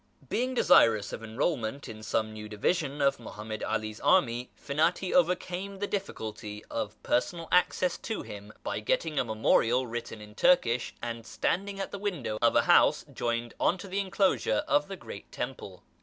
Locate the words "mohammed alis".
3.19-3.99